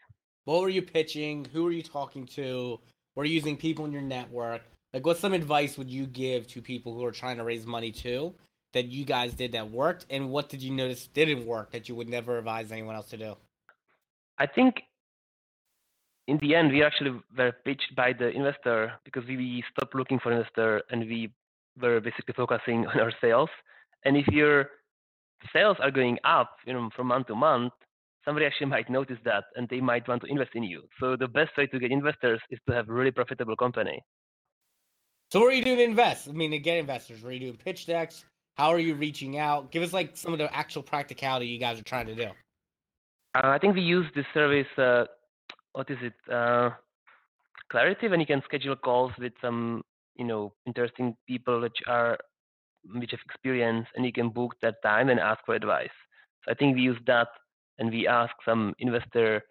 [0.44, 1.46] What were you pitching?
[1.52, 2.80] Who were you talking to?
[3.14, 4.62] Were you using people in your network?
[4.92, 7.92] Like, what some advice would you give to people who are trying to raise money
[7.92, 8.34] too
[8.72, 10.06] that you guys did that worked?
[10.10, 13.16] And what did you notice didn't work that you would never advise anyone else to
[13.16, 13.36] do?
[14.38, 14.82] I think
[16.26, 20.32] in the end, we actually were pitched by the investor because we, stopped looking for
[20.32, 21.32] investor and we
[21.80, 23.50] were basically focusing on our sales.
[24.04, 24.70] And if your
[25.52, 27.72] sales are going up, you know, from month to month,
[28.24, 30.82] somebody actually might notice that and they might want to invest in you.
[30.98, 34.02] So the best way to get investors is to have a really profitable company.
[35.32, 36.28] So, what are you doing to invest?
[36.28, 38.24] I mean, to get investors, are you doing pitch decks?
[38.56, 39.70] How are you reaching out?
[39.70, 42.28] Give us like some of the actual practicality you guys are trying to do.
[43.36, 44.66] Uh, I think we use this service.
[44.76, 45.04] Uh,
[45.72, 46.14] what is it?
[46.32, 46.70] Uh,
[47.70, 49.82] Clarity, when you can schedule calls with some,
[50.16, 52.18] you know, interesting people which are
[52.94, 55.90] which have experience, and you can book that time and ask for advice.
[56.44, 57.28] So I think we use that,
[57.78, 59.42] and we ask some investor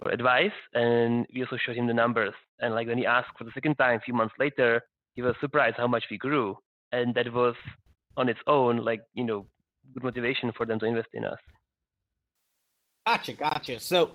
[0.00, 2.34] for advice, and we also showed him the numbers.
[2.60, 4.82] And like when he asked for the second time, a few months later,
[5.14, 6.56] he was surprised how much we grew,
[6.92, 7.56] and that was
[8.16, 9.46] on its own, like you know,
[9.92, 11.38] good motivation for them to invest in us.
[13.06, 13.80] Gotcha, gotcha.
[13.80, 14.12] So,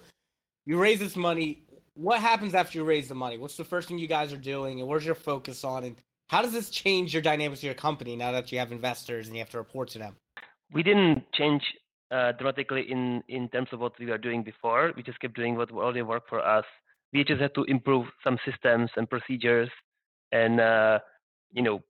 [0.65, 1.63] you raise this money.
[1.95, 3.37] What happens after you raise the money?
[3.37, 5.83] What's the first thing you guys are doing, and where's your focus on?
[5.83, 5.95] And
[6.27, 9.35] how does this change your dynamics of your company now that you have investors and
[9.35, 10.15] you have to report to them?
[10.73, 11.61] we didn't change
[12.11, 14.91] uh, dramatically in in terms of what we were doing before.
[14.95, 16.65] We just kept doing what already worked for us.
[17.13, 19.69] We just had to improve some systems and procedures,
[20.31, 20.99] and uh,
[21.51, 21.81] you know,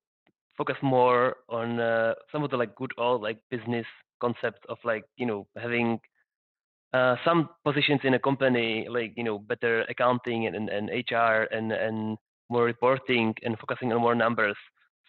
[0.57, 3.85] focus more on uh, some of the like good old like business
[4.21, 5.99] concepts of like you know having
[6.93, 11.47] uh, some positions in a company like you know better accounting and, and, and HR
[11.51, 12.17] and and
[12.49, 14.55] more reporting and focusing on more numbers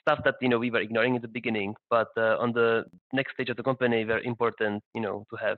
[0.04, 3.32] stuff that you know we were ignoring in the beginning, but uh, on the next
[3.32, 5.56] stage of the company, were important, you know, to have.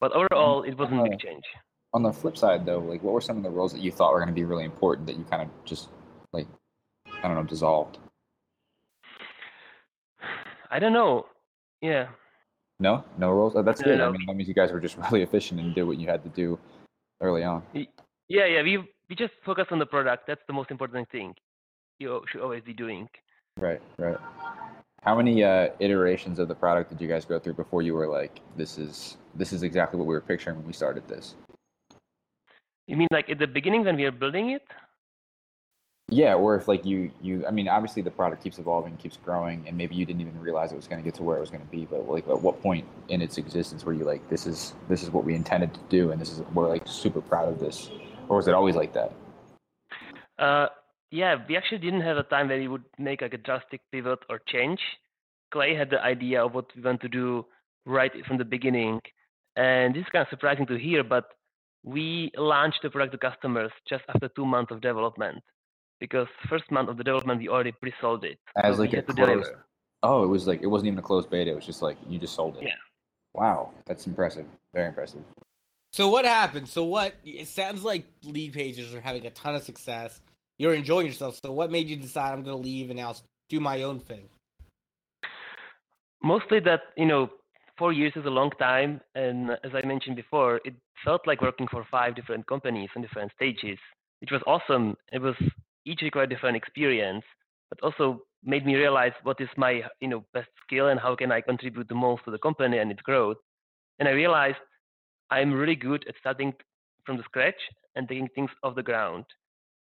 [0.00, 1.44] But overall, it wasn't a big change.
[1.92, 4.12] On the flip side, though, like what were some of the roles that you thought
[4.12, 5.88] were going to be really important that you kind of just
[6.32, 6.46] like
[7.22, 7.98] I don't know dissolved?
[10.70, 11.26] I don't know.
[11.80, 12.08] Yeah.
[12.80, 13.54] No, no roles.
[13.56, 13.98] Oh, that's No, good.
[13.98, 14.08] no.
[14.08, 16.22] I mean, that means you guys were just really efficient and did what you had
[16.24, 16.58] to do
[17.20, 17.62] early on.
[17.72, 17.86] Yeah,
[18.46, 18.62] yeah.
[18.62, 20.26] We we just focus on the product.
[20.26, 21.34] That's the most important thing.
[21.98, 23.08] You should always be doing.
[23.56, 24.16] Right, right.
[25.02, 28.08] How many uh, iterations of the product did you guys go through before you were
[28.08, 31.34] like, this is this is exactly what we were picturing when we started this?
[32.86, 34.62] You mean like at the beginning when we are building it?
[36.08, 39.64] Yeah, or if like you you I mean obviously the product keeps evolving, keeps growing,
[39.66, 41.50] and maybe you didn't even realize it was going to get to where it was
[41.50, 41.86] going to be.
[41.86, 45.10] But like at what point in its existence were you like, this is this is
[45.10, 47.90] what we intended to do, and this is we're like super proud of this,
[48.28, 49.12] or was it always like that?
[50.38, 50.66] Uh,
[51.10, 54.18] yeah, we actually didn't have a time where we would make like a drastic pivot
[54.28, 54.80] or change.
[55.52, 57.46] Clay had the idea of what we want to do
[57.86, 59.00] right from the beginning,
[59.56, 61.02] and this is kind of surprising to hear.
[61.02, 61.24] But
[61.82, 65.42] we launched the product to customers just after two months of development,
[66.00, 68.38] because first month of the development we already pre-sold it.
[68.56, 69.50] As so like a had to closed.
[70.02, 71.50] Oh, it was like it wasn't even a closed beta.
[71.50, 72.64] It was just like you just sold it.
[72.64, 72.74] Yeah.
[73.34, 74.46] Wow, that's impressive.
[74.72, 75.22] Very impressive.
[75.92, 76.68] So what happened?
[76.68, 77.14] So what?
[77.24, 80.20] It sounds like LeadPages are having a ton of success.
[80.58, 81.38] You're enjoying yourself.
[81.42, 84.00] So what made you decide I'm going to leave and now s- do my own
[84.00, 84.28] thing?
[86.22, 87.28] mostly that you know
[87.78, 91.68] four years is a long time and as i mentioned before it felt like working
[91.68, 93.78] for five different companies in different stages
[94.20, 95.34] which was awesome it was
[95.86, 97.24] each required different experience
[97.70, 101.32] but also made me realize what is my you know best skill and how can
[101.32, 103.36] i contribute the most to the company and its growth
[103.98, 104.58] and i realized
[105.30, 106.52] i'm really good at starting
[107.04, 107.60] from the scratch
[107.96, 109.24] and taking things off the ground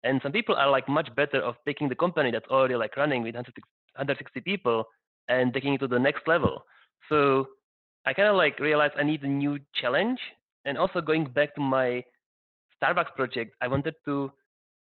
[0.05, 3.23] and some people are like much better of taking the company that's already like running
[3.23, 4.85] with 160 people
[5.29, 6.65] and taking it to the next level.
[7.09, 7.49] So
[8.07, 10.21] I kind of like realized I need a new challenge.
[10.65, 12.05] And also going back to my
[12.81, 14.31] Starbucks project, I wanted to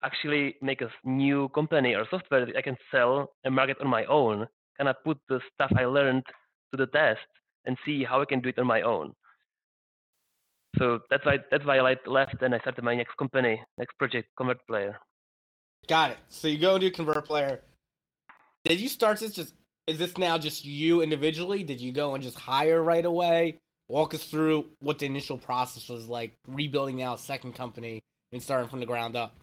[0.04, 4.04] actually make a new company or software that I can sell and market on my
[4.06, 4.46] own.
[4.78, 6.24] Kind of put the stuff I learned
[6.72, 7.26] to the test
[7.64, 9.12] and see how I can do it on my own.
[10.78, 14.28] So that's why that's why I left and I started my next company, next project,
[14.38, 14.94] ConvertPlayer.
[15.88, 16.18] Got it.
[16.28, 17.60] So you go into ConvertPlayer.
[18.64, 19.54] Did you start this just?
[19.86, 21.62] Is this now just you individually?
[21.62, 23.58] Did you go and just hire right away?
[23.88, 28.42] Walk us through what the initial process was like, rebuilding now a second company and
[28.42, 29.36] starting from the ground up.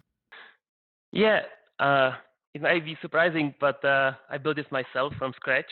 [1.13, 1.41] Yeah,
[1.79, 2.13] uh,
[2.55, 5.69] it might be surprising, but uh, I built this myself from scratch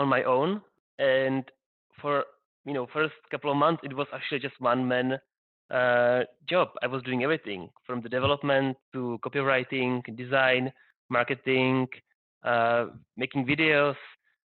[0.00, 0.60] on my own.
[0.98, 1.44] And
[2.02, 2.24] for
[2.66, 5.18] you know, first couple of months, it was actually just one man
[5.70, 6.70] uh, job.
[6.82, 10.72] I was doing everything from the development to copywriting, design,
[11.10, 11.86] marketing,
[12.44, 12.86] uh,
[13.16, 13.94] making videos,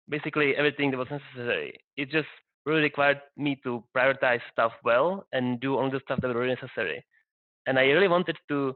[0.09, 1.78] basically everything that was necessary.
[1.96, 2.28] It just
[2.66, 6.57] really required me to prioritize stuff well and do only the stuff that were really
[6.61, 7.04] necessary.
[7.68, 8.74] And I really wanted to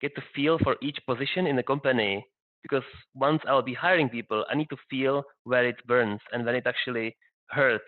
[0.00, 2.24] get to feel for each position in the company
[2.62, 2.84] because
[3.14, 6.66] once I'll be hiring people, I need to feel where it burns and when it
[6.66, 7.16] actually
[7.50, 7.84] hurts.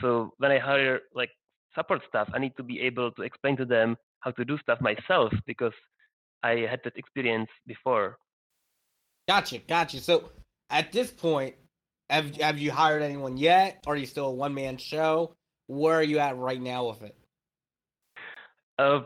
[0.00, 1.30] So when I hire like
[1.74, 4.80] support staff, I need to be able to explain to them how to do stuff
[4.80, 5.72] myself because
[6.42, 8.16] I had that experience before.
[9.28, 10.00] Gotcha, gotcha.
[10.00, 10.30] So
[10.68, 11.54] at this point,
[12.08, 13.82] have have you hired anyone yet?
[13.86, 15.34] Are you still a one man show?
[15.66, 17.16] Where are you at right now with it?
[18.78, 19.00] Uh,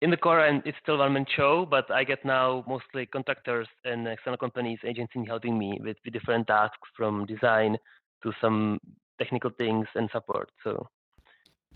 [0.00, 3.66] in the core, and it's still one man show, but I get now mostly contractors
[3.84, 7.76] and external companies, agencies helping me with, with different tasks from design
[8.22, 8.78] to some
[9.18, 10.50] technical things and support.
[10.62, 10.86] So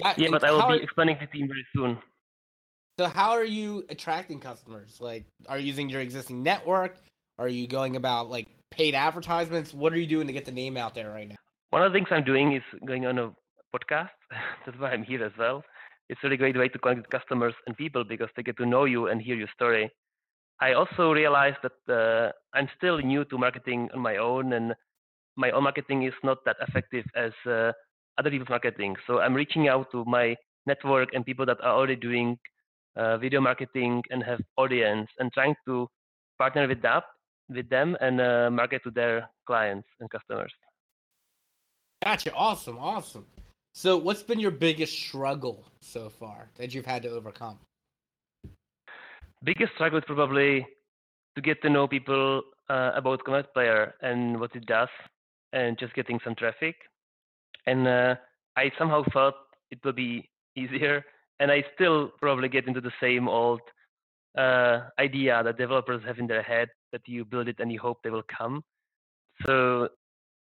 [0.02, 1.98] Got- yeah, but I will be are- expanding the team very soon.
[2.98, 4.98] So how are you attracting customers?
[5.00, 6.98] Like, are you using your existing network?
[7.38, 9.72] Are you going about like paid advertisements?
[9.72, 11.36] What are you doing to get the name out there right now?
[11.70, 13.32] One of the things I'm doing is going on a
[13.74, 14.10] podcast.
[14.66, 15.64] That's why I'm here as well.
[16.08, 18.66] It's a really great way to connect with customers and people because they get to
[18.66, 19.90] know you and hear your story.
[20.60, 24.74] I also realized that uh, I'm still new to marketing on my own, and
[25.36, 27.72] my own marketing is not that effective as uh,
[28.18, 28.96] other people's marketing.
[29.06, 30.36] So I'm reaching out to my
[30.66, 32.38] network and people that are already doing
[32.96, 35.88] uh, video marketing and have audience, and trying to
[36.38, 37.04] partner with that
[37.48, 40.52] with them and uh, market to their clients and customers.
[42.02, 42.32] Gotcha.
[42.34, 42.78] Awesome.
[42.78, 43.26] Awesome.
[43.74, 47.58] So, what's been your biggest struggle so far that you've had to overcome?
[49.44, 50.66] biggest struggle is probably
[51.34, 54.88] to get to know people uh, about ConvertPlayer and what it does,
[55.52, 56.76] and just getting some traffic.
[57.66, 58.16] And uh,
[58.56, 59.34] I somehow thought
[59.70, 61.04] it would be easier,
[61.40, 63.60] and I still probably get into the same old
[64.38, 67.98] uh, idea that developers have in their head that you build it and you hope
[68.02, 68.62] they will come.
[69.46, 69.88] So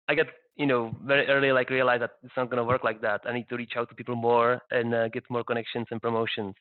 [0.09, 0.27] I get
[0.57, 3.23] you know very early like realize that it's not going to work like that.
[3.25, 6.55] I need to reach out to people more and uh, get more connections and promotions.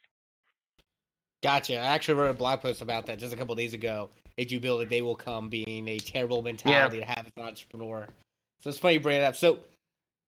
[1.43, 1.75] Gotcha.
[1.75, 4.09] I actually wrote a blog post about that just a couple days ago.
[4.37, 5.49] if you build it, they will come.
[5.49, 8.07] Being a terrible mentality to have as an entrepreneur.
[8.61, 9.35] So it's funny you bring it up.
[9.35, 9.59] So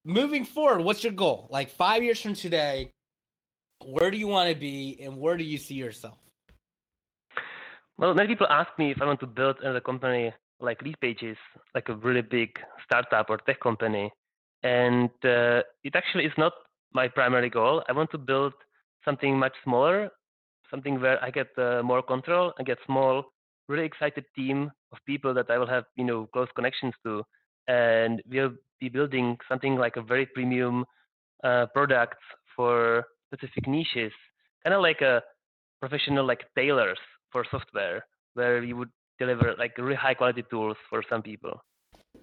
[0.04, 1.48] moving forward, what's your goal?
[1.50, 2.92] Like five years from today,
[3.84, 6.18] where do you want to be, and where do you see yourself?
[7.98, 11.38] Well, many people ask me if I want to build another company like LeadPages,
[11.74, 12.50] like a really big
[12.84, 14.12] startup or tech company.
[14.64, 16.54] And uh, it actually is not
[16.94, 17.84] my primary goal.
[17.90, 18.54] I want to build
[19.04, 20.10] something much smaller,
[20.72, 23.26] something where I get uh, more control and get small,
[23.68, 27.24] really excited team of people that I will have, you know, close connections to,
[27.68, 30.86] and we'll be building something like a very premium
[31.44, 32.18] uh, product
[32.56, 34.14] for specific niches,
[34.64, 35.22] kind of like a
[35.80, 37.00] professional like tailors
[37.32, 38.90] for software, where you would
[39.20, 41.62] deliver like really high quality tools for some people.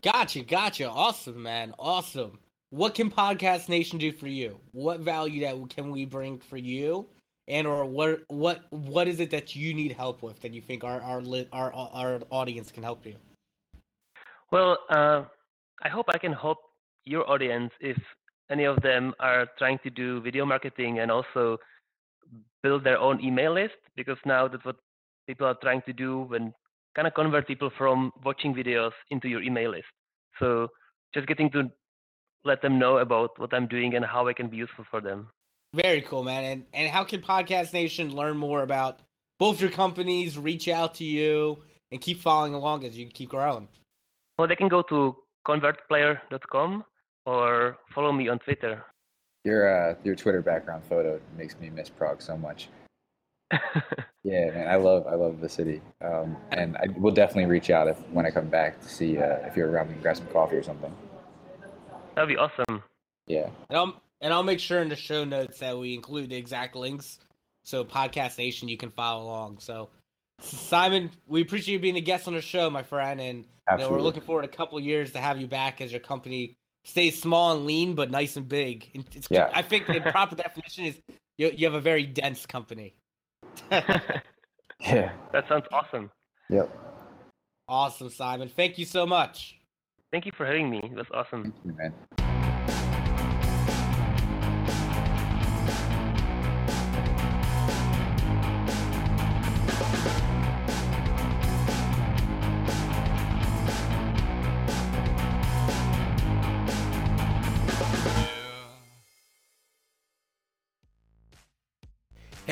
[0.02, 0.88] Gotcha, gotcha.
[0.88, 1.74] Awesome, man.
[1.78, 2.38] Awesome.
[2.70, 4.58] What can Pawdcast Nation do for you?
[4.72, 7.06] What value that can we bring for you?
[7.48, 10.84] And or what what what is it that you need help with that you think
[10.84, 11.22] our our
[11.52, 13.16] our our audience can help you?
[14.50, 15.24] Well, uh,
[15.82, 16.58] I hope I can help
[17.04, 17.98] your audience if
[18.50, 21.58] any of them are trying to do video marketing and also
[22.62, 24.76] build their own email list because now that's what
[25.26, 26.52] people are trying to do when
[26.94, 29.86] kind of convert people from watching videos into your email list.
[30.38, 30.68] So
[31.14, 31.70] just getting to
[32.44, 35.28] let them know about what I'm doing and how I can be useful for them.
[35.74, 36.44] Very cool, man.
[36.44, 39.00] And and how can Pawdcast Nation learn more about
[39.38, 43.68] both your companies, reach out to you, and keep following along as you keep growing?
[44.38, 45.16] Well, they can go to
[45.46, 46.84] convertplayer.com
[47.26, 48.84] or follow me on Twitter.
[49.44, 52.68] Your uh, your Twitter background photo makes me miss Prague so much.
[54.24, 57.88] Yeah, man, I love I love the city, um, and I will definitely reach out
[57.88, 59.88] if when I come back to see uh, if you're around.
[59.88, 60.94] We can grab some coffee or something.
[62.14, 62.84] That'd be awesome.
[63.26, 66.36] Yeah, And I'll and I'll make sure in the show notes that we include the
[66.36, 67.18] exact links,
[67.64, 69.58] so Pawdcast Nation you can follow along.
[69.58, 69.88] So,
[70.40, 73.90] Simon, we appreciate you being a guest on the show, my friend, and you know,
[73.90, 77.56] we're looking forward a couple years to have you back as your company stays small
[77.56, 78.88] and lean, but nice and big.
[79.14, 79.50] It's, Yeah.
[79.52, 81.00] I think the proper definition is
[81.38, 82.94] you, you have a very dense company.
[84.80, 85.12] yeah.
[85.32, 86.10] That sounds awesome.
[86.50, 86.68] Yep.
[87.68, 88.50] awesome, Simon.
[88.54, 89.56] Thank you so much.
[90.10, 90.92] Thank you for having me.
[90.94, 91.44] That's awesome.
[91.44, 92.21] Thank you, man.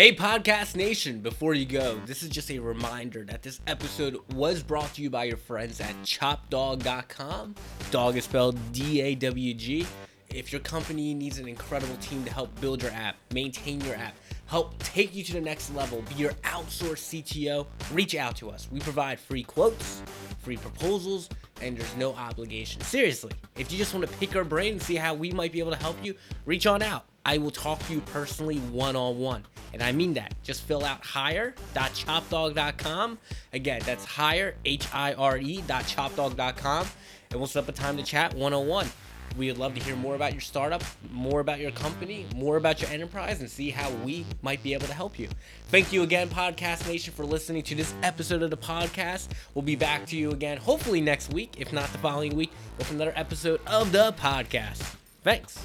[0.01, 4.63] Hey, Pawdcast Nation, before you go, this is just a reminder that this episode was
[4.63, 7.55] brought to you by your friends at chopdawg.com.
[7.91, 9.87] Dawg is spelled D A W G.
[10.35, 14.15] If your company needs an incredible team to help build your app, maintain your app,
[14.47, 18.69] help take you to the next level, be your outsourced CTO, reach out to us.
[18.71, 20.03] We provide free quotes,
[20.39, 21.29] free proposals,
[21.61, 22.81] and there's no obligation.
[22.83, 25.59] Seriously, if you just want to pick our brain and see how we might be
[25.59, 26.15] able to help you,
[26.47, 27.07] reach on out.
[27.27, 29.45] I will talk to you personally one on one.
[29.73, 30.35] And I mean that.
[30.43, 33.19] Just fill out hire.chopdawg.com.
[33.53, 36.87] Again, that's hire, H I R E, dot chopdawg.com.
[37.31, 38.89] And we'll set up a time to chat one on one.
[39.37, 42.81] We would love to hear more about your startup, more about your company, more about
[42.83, 45.29] your enterprise, and see how we might be able to help you.
[45.69, 49.29] Thank you again, Pawdcast Nation, for listening to this episode of the Pawdcast.
[49.55, 52.91] We'll be back to you again, hopefully next week, if not the following week, with
[52.91, 54.97] another episode of the Pawdcast.
[55.23, 55.65] Thanks.